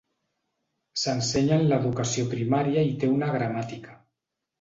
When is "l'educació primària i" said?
1.71-2.97